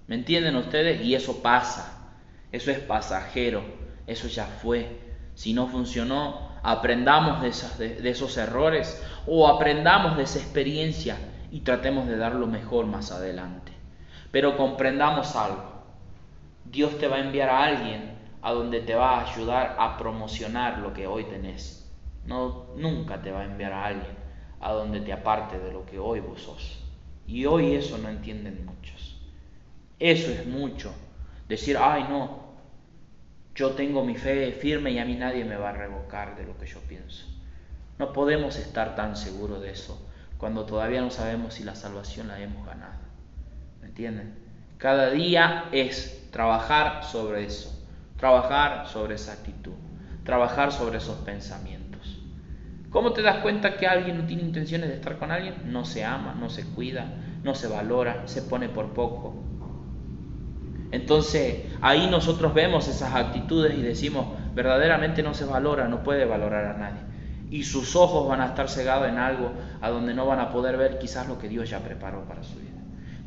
[0.07, 1.01] ¿Me entienden ustedes?
[1.01, 2.13] Y eso pasa.
[2.51, 3.63] Eso es pasajero.
[4.07, 4.99] Eso ya fue.
[5.35, 11.17] Si no funcionó, aprendamos de, esos errores o aprendamos de esa experiencia
[11.51, 13.71] y tratemos de dar lo mejor más adelante.
[14.31, 15.83] Pero comprendamos algo.
[16.65, 18.12] Dios te va a enviar a alguien
[18.43, 21.89] a donde te va a ayudar a promocionar lo que hoy tenés.
[22.25, 24.23] No, nunca te va a enviar a alguien
[24.59, 26.83] a donde te aparte de lo que hoy vos sos.
[27.25, 29.17] Y hoy eso no entienden muchos.
[29.97, 30.93] Eso es mucho.
[31.47, 32.43] Decir, ay no,
[33.55, 36.57] yo tengo mi fe firme y a mí nadie me va a revocar de lo
[36.57, 37.25] que yo pienso.
[37.97, 40.05] No podemos estar tan seguros de eso
[40.37, 42.99] cuando todavía no sabemos si la salvación la hemos ganado.
[43.79, 44.35] ¿Me entienden?
[44.79, 47.82] Cada día es trabajar sobre eso
[48.23, 49.73] trabajar sobre esa actitud,
[50.23, 52.21] trabajar sobre esos pensamientos.
[52.89, 55.55] ¿Cómo te das cuenta que alguien no tiene intenciones de estar con alguien?
[55.65, 57.05] No se ama, no se cuida,
[57.43, 59.43] no se valora, se pone por poco.
[60.91, 66.63] Entonces ahí nosotros vemos esas actitudes y decimos, verdaderamente no se valora, no puede valorar
[66.67, 67.01] a nadie.
[67.49, 70.77] Y sus ojos van a estar cegados en algo a donde no van a poder
[70.77, 72.79] ver quizás lo que Dios ya preparó para su vida.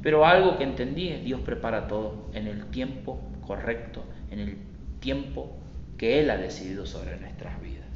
[0.02, 4.75] Pero algo que entendí es Dios prepara todo en el tiempo correcto, en el
[5.06, 5.56] tiempo
[5.96, 7.86] que Él ha decidido sobre nuestras vidas.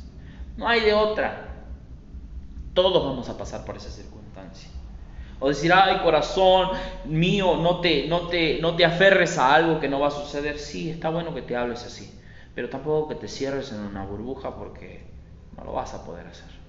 [0.56, 1.48] No hay de otra.
[2.72, 4.70] Todos vamos a pasar por esa circunstancia.
[5.40, 6.68] O decir, ay corazón
[7.06, 10.56] mío, no te, no, te, no te aferres a algo que no va a suceder.
[10.60, 12.16] Sí, está bueno que te hables así,
[12.54, 15.02] pero tampoco que te cierres en una burbuja porque
[15.56, 16.60] no lo vas a poder hacer.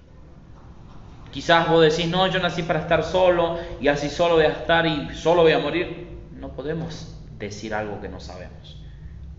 [1.31, 4.87] Quizás vos decís, no, yo nací para estar solo y así solo voy a estar
[4.87, 6.17] y solo voy a morir.
[6.31, 8.80] No podemos decir algo que no sabemos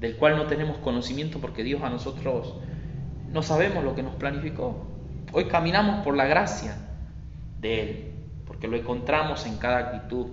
[0.03, 2.57] del cual no tenemos conocimiento porque Dios a nosotros
[3.31, 4.85] no sabemos lo que nos planificó.
[5.33, 6.77] Hoy caminamos por la gracia
[7.61, 8.13] de Él,
[8.45, 10.27] porque lo encontramos en cada actitud,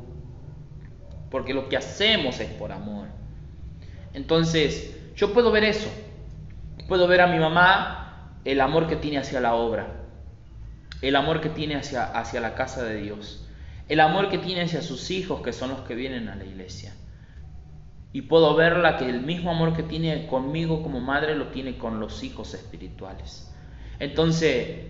[1.29, 3.09] porque lo que hacemos es por amor.
[4.13, 5.89] Entonces, yo puedo ver eso,
[6.87, 9.85] puedo ver a mi mamá el amor que tiene hacia la obra,
[11.03, 13.47] el amor que tiene hacia, hacia la casa de Dios,
[13.87, 16.95] el amor que tiene hacia sus hijos que son los que vienen a la iglesia
[18.11, 21.99] y puedo verla que el mismo amor que tiene conmigo como madre lo tiene con
[21.99, 23.53] los hijos espirituales.
[23.99, 24.87] Entonces,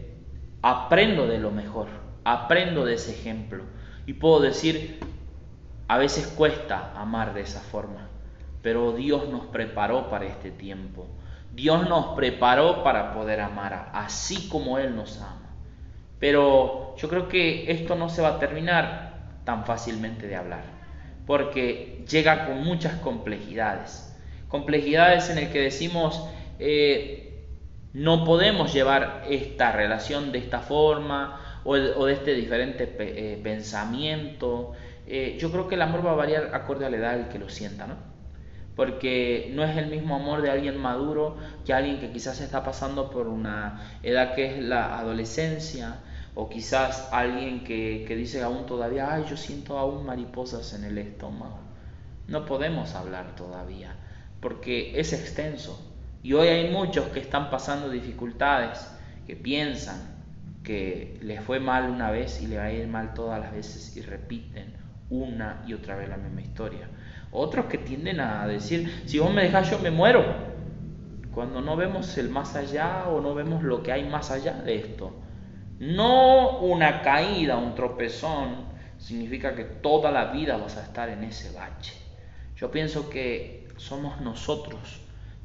[0.61, 1.87] aprendo de lo mejor,
[2.23, 3.63] aprendo de ese ejemplo
[4.05, 4.99] y puedo decir,
[5.87, 8.07] a veces cuesta amar de esa forma,
[8.61, 11.07] pero Dios nos preparó para este tiempo.
[11.53, 15.55] Dios nos preparó para poder amar así como Él nos ama.
[16.19, 20.78] Pero yo creo que esto no se va a terminar tan fácilmente de hablar
[21.29, 24.11] porque llega con muchas complejidades.
[24.47, 27.45] Complejidades en el que decimos, eh,
[27.93, 34.71] no podemos llevar esta relación de esta forma o, de este diferente eh, pensamiento.
[35.05, 37.37] Eh, yo creo que el amor va a variar acorde a la edad del que
[37.37, 37.93] lo sienta, ¿no?
[38.75, 43.11] Porque no es el mismo amor de alguien maduro que alguien que quizás está pasando
[43.11, 45.99] por una edad que es la adolescencia,
[46.39, 51.59] o quizás alguien que, dice aún todavía, ay, yo siento aún mariposas en el estómago.
[52.27, 53.97] No podemos hablar todavía,
[54.39, 55.85] porque es extenso.
[56.23, 58.89] Y hoy hay muchos que están pasando dificultades,
[59.27, 59.99] que piensan
[60.63, 63.97] que les fue mal una vez y le va a ir mal todas las veces
[63.97, 64.75] y repiten
[65.09, 66.87] una y otra vez la misma historia.
[67.33, 70.23] Otros que tienden a decir, si vos me dejas yo me muero,
[71.33, 74.75] cuando no vemos el más allá o no vemos lo que hay más allá de
[74.77, 75.13] esto.
[75.79, 78.67] No una caída, un tropezón,
[78.97, 81.93] significa que toda la vida vas a estar en ese bache.
[82.57, 84.99] Yo pienso que somos nosotros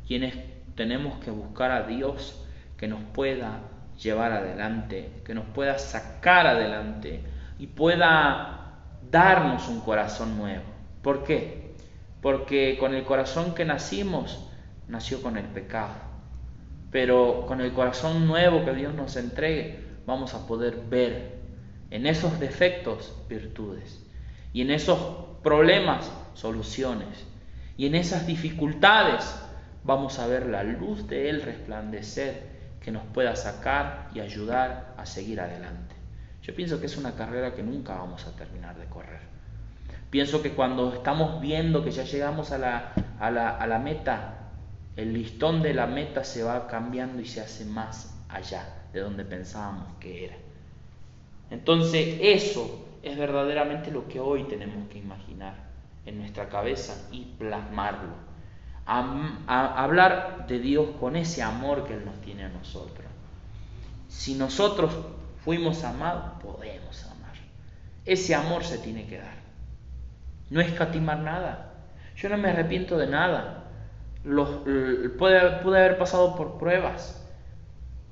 [0.07, 0.35] quienes
[0.75, 2.45] tenemos que buscar a Dios
[2.77, 3.61] que nos pueda
[4.03, 7.21] llevar adelante, que nos pueda sacar adelante
[7.59, 8.81] y pueda
[9.11, 10.65] darnos un corazón nuevo.
[11.03, 11.75] ¿Por qué?
[12.21, 14.49] Porque con el corazón que nacimos,
[14.89, 15.95] nació con el pecado.
[16.91, 21.39] Pero con el corazón nuevo que Dios nos entregue, vamos a poder ver
[21.91, 24.05] en esos defectos virtudes
[24.53, 24.99] y en esos
[25.43, 27.27] problemas soluciones
[27.77, 29.25] y en esas dificultades
[29.85, 35.07] vamos a ver la luz de Él resplandecer que nos pueda sacar y ayudar a
[35.07, 35.95] seguir adelante.
[36.43, 39.21] Yo pienso que es una carrera que nunca vamos a terminar de correr.
[40.11, 44.51] Pienso que cuando estamos viendo que ya llegamos a la, a la, a la meta,
[44.97, 49.25] el listón de la meta se va cambiando y se hace más allá de donde
[49.25, 50.37] pensábamos que era.
[51.51, 55.55] Entonces eso es verdaderamente lo que hoy tenemos que imaginar
[56.07, 58.15] en nuestra cabeza y plasmarlo.
[58.87, 63.07] Hablar de Dios con ese amor que Él nos tiene a nosotros.
[64.09, 64.93] Si nosotros
[65.45, 67.35] fuimos amados, podemos amar.
[68.05, 69.43] Ese amor se tiene que dar.
[70.51, 71.73] No escatimar nada.
[72.17, 73.65] Yo no me arrepiento de nada.
[74.23, 74.49] Los,
[75.19, 77.24] pude haber pasado por pruebas.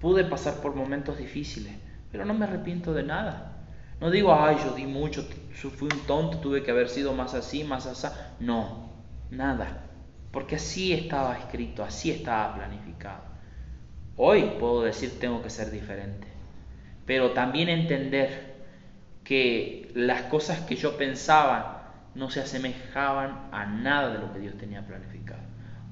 [0.03, 1.73] Pude pasar por momentos difíciles.
[2.11, 3.53] Pero no me arrepiento de nada.
[4.01, 5.23] No digo, ay, yo di mucho,
[5.53, 8.09] fui un tonto, tuve que haber sido más así, más así.
[8.41, 8.91] No,
[9.31, 9.85] nada.
[10.33, 13.23] Porque así estaba escrito, así estaba planificado.
[14.17, 16.27] Hoy puedo decir, tengo que ser diferente.
[17.07, 18.57] Pero también entender
[19.23, 24.59] que las cosas que yo pensaba no se asemejaban a nada de lo que Dios
[24.59, 25.43] tenía planificado.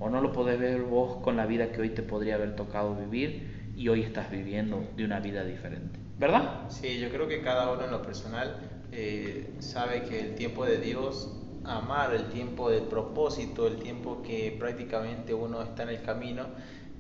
[0.01, 2.97] O no lo podés ver vos con la vida que hoy te podría haber tocado
[2.97, 5.99] vivir y hoy estás viviendo de una vida diferente.
[6.19, 6.69] ¿Verdad?
[6.69, 8.59] Sí, yo creo que cada uno en lo personal
[8.93, 11.31] eh, sabe que el tiempo de Dios,
[11.65, 16.49] amar, el tiempo del propósito, el tiempo que prácticamente uno está en el camino,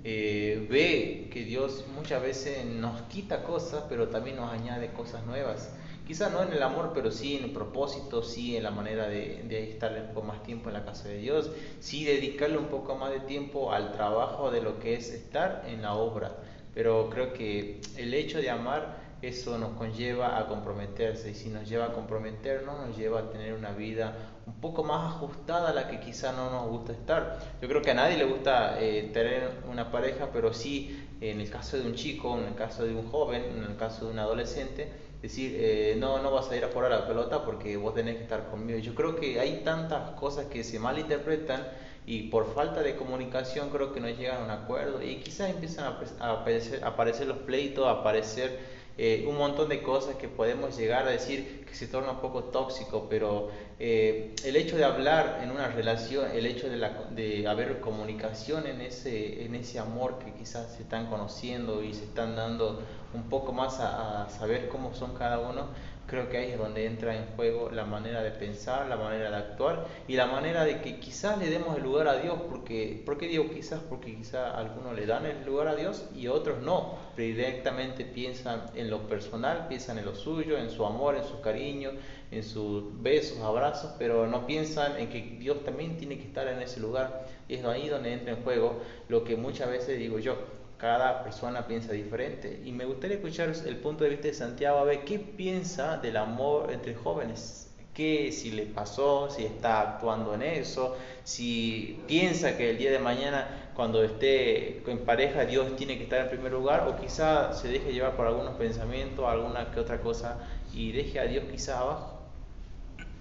[0.04, 5.74] eh, ve que Dios muchas veces nos quita cosas, pero también nos añade cosas nuevas.
[6.06, 9.44] Quizás no en el amor, pero sí en el propósito, sí en la manera de,
[9.46, 13.10] de estar poco más tiempo en la casa de Dios, sí dedicarle un poco más
[13.12, 16.38] de tiempo al trabajo de lo que es estar en la obra.
[16.80, 21.68] Pero creo que el hecho de amar eso nos conlleva a comprometerse y si nos
[21.68, 24.14] lleva a comprometernos nos lleva a tener una vida
[24.46, 27.38] un poco más ajustada a la que quizá no nos gusta estar.
[27.60, 31.50] Yo creo que a nadie le gusta eh, tener una pareja, pero sí en el
[31.50, 34.18] caso de un chico, en el caso de un joven, en el caso de un
[34.18, 37.92] adolescente, decir, eh, no, no vas a ir a jugar a la pelota porque vos
[37.92, 38.78] tenés que estar conmigo.
[38.78, 41.60] Yo creo que hay tantas cosas que se malinterpretan
[42.06, 45.02] y por falta de comunicación creo que no llegan a un acuerdo.
[45.02, 45.84] Y quizás empiezan
[46.18, 48.58] a, aparecer, a los pleitos, a aparecer
[48.98, 52.44] eh, un montón de cosas que podemos llegar a decir que se torna un poco
[52.44, 53.48] tóxico, pero
[53.78, 57.08] eh, el hecho de hablar en una relación, el hecho de, la,
[57.48, 62.36] haber comunicación en ese, en ese amor que quizás se están conociendo y se están
[62.36, 62.82] dando
[63.14, 65.68] un poco más a saber cómo son cada uno,
[66.10, 69.36] creo que ahí es donde entra en juego la manera de pensar, la manera de
[69.36, 73.16] actuar y la manera de que quizás le demos el lugar a Dios, porque, ¿por
[73.16, 73.80] qué digo quizás?
[73.88, 78.90] Porque quizás algunos le dan el lugar a Dios y otros no, directamente piensan en
[78.90, 81.92] lo personal, piensan en lo suyo, en su amor, en su cariño,
[82.32, 86.60] en sus besos, abrazos, pero no piensan en que Dios también tiene que estar en
[86.60, 87.24] ese lugar.
[87.46, 90.36] Y es ahí donde entra en juego lo que muchas veces digo yo,
[90.80, 92.62] cada persona piensa diferente.
[92.64, 96.16] Y me gustaría escuchar el punto de vista de Santiago, a ver qué piensa del
[96.16, 97.70] amor entre jóvenes.
[97.92, 102.98] ¿Qué, si le pasó, si está actuando en eso, si piensa que el día de
[102.98, 107.68] mañana cuando esté en pareja Dios tiene que estar en primer lugar o quizá se
[107.68, 110.38] deje llevar por algunos pensamientos, alguna que otra cosa
[110.72, 112.20] y deje a Dios quizá abajo.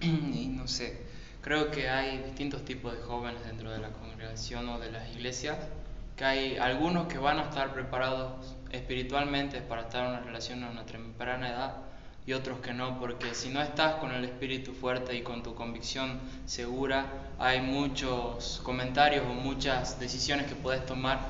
[0.00, 0.98] No sé,
[1.42, 5.58] creo que hay distintos tipos de jóvenes dentro de la congregación o de las iglesias
[6.20, 10.68] que hay algunos que van a estar preparados espiritualmente para estar en una relación a
[10.68, 11.76] una temprana edad
[12.26, 15.54] y otros que no, porque si no estás con el espíritu fuerte y con tu
[15.54, 17.06] convicción segura,
[17.38, 21.20] hay muchos comentarios o muchas decisiones que puedes tomar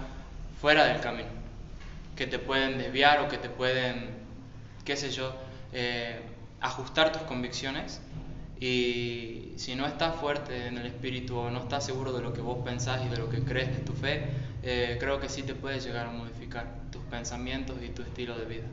[0.60, 1.28] fuera del camino,
[2.16, 4.10] que te pueden desviar o que te pueden,
[4.84, 5.32] qué sé yo,
[5.72, 6.20] eh,
[6.60, 8.00] ajustar tus convicciones.
[8.58, 12.42] Y si no estás fuerte en el espíritu o no estás seguro de lo que
[12.42, 15.54] vos pensás y de lo que crees de tu fe, eh, creo que sí te
[15.54, 18.66] puede llegar a modificar tus pensamientos y tu estilo de vida.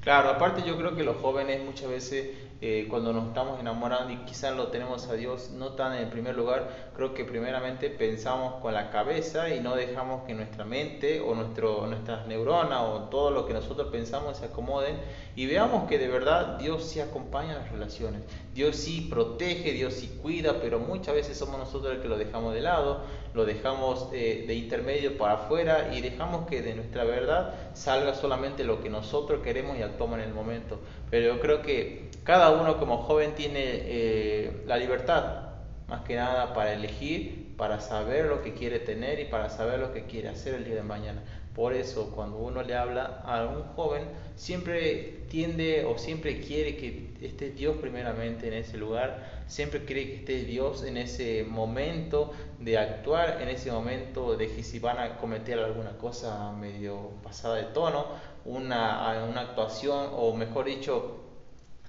[0.00, 2.28] Claro, aparte yo creo que los jóvenes muchas veces
[2.60, 6.08] eh, cuando nos estamos enamorando y quizás lo tenemos a Dios no tan en el
[6.08, 11.20] primer lugar, creo que primeramente pensamos con la cabeza y no dejamos que nuestra mente
[11.20, 14.96] o nuestro, nuestras neuronas o todo lo que nosotros pensamos se acomoden
[15.36, 18.22] y veamos que de verdad Dios sí acompaña las relaciones,
[18.54, 22.54] Dios sí protege, Dios sí cuida, pero muchas veces somos nosotros los que lo dejamos
[22.54, 23.02] de lado,
[23.34, 28.64] lo dejamos eh, de intermedio para afuera y dejamos que de nuestra verdad salga solamente
[28.64, 30.80] lo que nosotros queremos y actuamos en el momento.
[31.10, 35.48] Pero yo creo que cada uno como joven tiene eh, la libertad,
[35.88, 39.92] más que nada, para elegir, para saber lo que quiere tener y para saber lo
[39.92, 41.22] que quiere hacer el día de mañana.
[41.54, 44.04] Por eso, cuando uno le habla a un joven,
[44.36, 50.14] siempre tiende o siempre quiere que esté Dios primeramente en ese lugar, siempre quiere que
[50.18, 55.16] esté Dios en ese momento de actuar, en ese momento de que si van a
[55.16, 58.06] cometer alguna cosa medio pasada de tono,
[58.48, 61.18] una, una actuación o mejor dicho,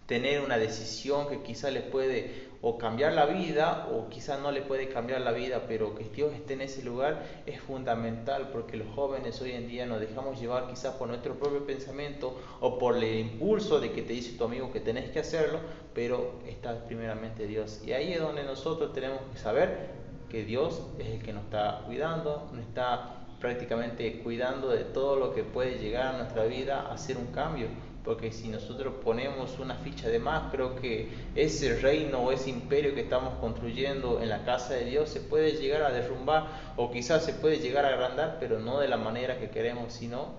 [0.06, 4.62] tener una decisión que quizá les puede o cambiar la vida o quizás no le
[4.62, 8.88] puede cambiar la vida, pero que Dios esté en ese lugar es fundamental porque los
[8.94, 13.20] jóvenes hoy en día nos dejamos llevar quizás por nuestro propio pensamiento o por el
[13.20, 15.60] impulso de que te dice tu amigo que tenés que hacerlo,
[15.94, 17.82] pero está primeramente Dios.
[17.86, 19.92] Y ahí es donde nosotros tenemos que saber
[20.30, 25.34] que Dios es el que nos está cuidando, nos está prácticamente cuidando de todo lo
[25.34, 27.68] que puede llegar a nuestra vida a hacer un cambio
[28.04, 32.96] porque si nosotros ponemos una ficha de más, creo que ese reino o ese imperio
[32.96, 37.24] que estamos construyendo en la casa de Dios se puede llegar a derrumbar o quizás
[37.24, 40.30] se puede llegar a agrandar, pero no de la manera que queremos, sino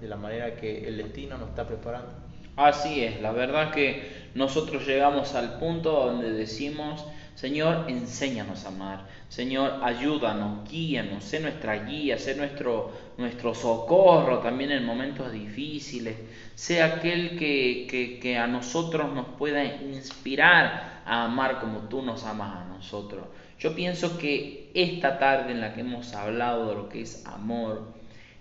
[0.00, 2.08] de la manera que el destino nos está preparando.
[2.56, 9.06] Así es, la verdad que nosotros llegamos al punto donde decimos, Señor, enséñanos a amar.
[9.34, 16.16] Señor, ayúdanos, guíanos, sé nuestra guía, sé nuestro, nuestro socorro también en momentos difíciles.
[16.54, 22.58] Sé aquel que, que, a nosotros nos pueda inspirar a amar como tú nos amas
[22.58, 23.26] a nosotros.
[23.58, 27.92] Yo pienso que esta tarde en la que hemos hablado de lo que es amor,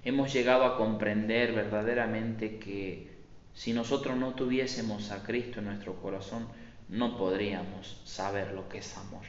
[0.03, 3.17] hemos llegado a comprender verdaderamente que
[3.55, 6.49] si nosotros no tuviésemos a Cristo en nuestro corazón,
[6.87, 9.23] no podríamos saber lo que es amor.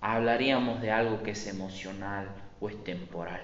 [0.00, 2.28] Hablaríamos de algo que es emocional
[2.60, 3.40] o es temporal.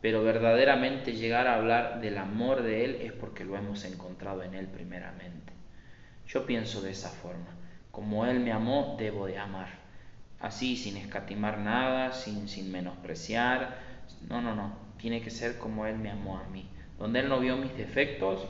[0.00, 4.54] Pero verdaderamente llegar a hablar del amor de Él es porque lo hemos encontrado en
[4.54, 5.52] Él primeramente.
[6.26, 7.46] Yo pienso de esa forma.
[7.90, 9.68] Como Él me amó, debo de amar.
[10.40, 13.76] Así, sin escatimar nada, sin, sin menospreciar.
[14.28, 14.76] No, no, no.
[14.98, 16.68] Tiene que ser como Él me amó a mí.
[16.98, 18.46] Donde Él no vio mis defectos,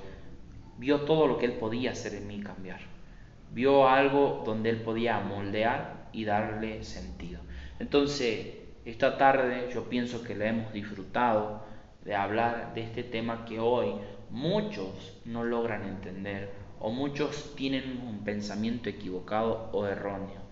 [0.78, 2.80] vio todo lo que Él podía hacer en mí cambiar
[3.54, 7.40] vio algo donde él podía moldear y darle sentido.
[7.78, 11.62] Entonces, esta tarde yo pienso que le hemos disfrutado
[12.04, 13.94] de hablar de este tema que hoy
[14.30, 20.42] muchos no logran entender o muchos tienen un pensamiento equivocado o erróneo.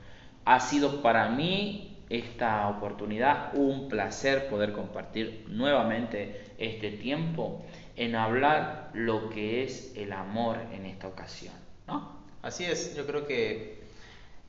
[0.44, 7.64] Ha sido para mí esta oportunidad un placer poder compartir nuevamente este tiempo
[7.96, 11.54] en hablar lo que es el amor en esta ocasión.
[11.86, 12.22] ¿no?
[12.42, 13.81] Así es, yo creo que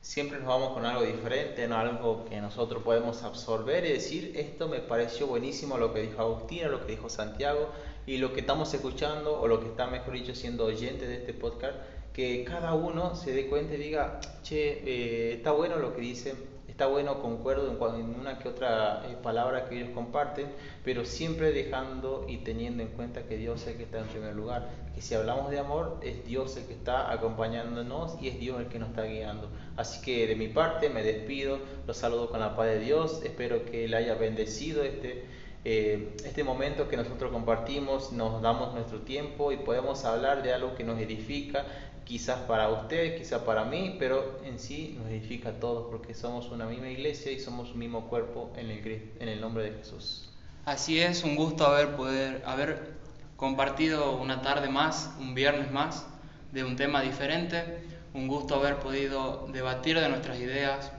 [0.04, 1.78] siempre nos vamos con algo diferente, ¿no?
[1.78, 6.68] algo que nosotros podemos absorber y decir, esto me pareció buenísimo lo que dijo Agustina,
[6.68, 7.70] lo que dijo Santiago
[8.06, 11.34] y lo que estamos escuchando o lo que está, mejor dicho, siendo oyente de este
[11.34, 11.78] podcast,
[12.12, 16.36] que cada uno se dé cuenta y diga, che, eh, está bueno lo que dicen,
[16.74, 20.48] está bueno, concuerdo en, una que otra eh, palabra que ellos comparten,
[20.84, 24.36] pero siempre dejando y teniendo en cuenta que Dios es el que está en primer
[24.36, 28.60] lugar, que si hablamos de amor es Dios el que está acompañándonos y es Dios
[28.60, 29.50] el que nos está guiando.
[29.78, 33.66] Así que de mi parte me despido, los saludo con la paz de Dios, espero
[33.66, 35.26] que le haya bendecido este,
[35.66, 40.74] eh, este momento que nosotros compartimos, nos damos nuestro tiempo y podemos hablar de algo
[40.74, 41.68] que nos edifica,
[42.06, 46.50] quizás para usted, quizás para mí, pero en sí nos edifica a todos porque somos
[46.50, 50.30] una misma iglesia y somos un mismo cuerpo en el, en el nombre de Jesús.
[50.66, 52.94] Así es, un gusto haber, poder, haber
[53.36, 56.06] compartido una tarde más, un viernes más,
[56.52, 57.84] de un tema diferente,
[58.14, 60.92] un gusto haber podido debatir de nuestras ideas,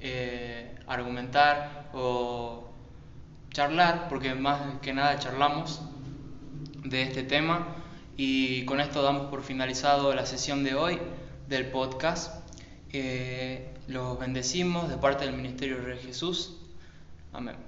[0.00, 2.68] eh, argumentar o
[3.50, 5.80] charlar, porque más que nada charlamos
[6.84, 7.77] de este tema
[8.18, 10.98] y con esto damos por finalizado la sesión de hoy
[11.48, 12.44] del podcast.
[12.92, 16.56] Eh, los bendecimos de parte del Ministerio de Jesús.
[17.32, 17.67] Amén.